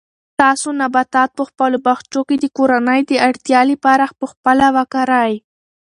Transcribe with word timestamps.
تاسو 0.41 0.67
نباتات 0.81 1.29
په 1.37 1.43
خپلو 1.49 1.77
باغچو 1.85 2.21
کې 2.27 2.35
د 2.39 2.45
کورنۍ 2.57 3.01
د 3.05 3.11
اړتیا 3.27 3.61
لپاره 3.71 4.05
په 4.19 4.25
خپله 4.31 4.67
وکرئ. 4.77 5.33